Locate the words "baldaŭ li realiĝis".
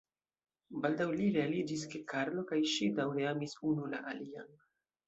0.85-1.85